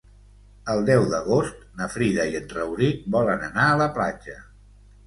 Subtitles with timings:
[0.73, 4.43] El deu d'agost na Frida i en Rauric volen anar a la platja.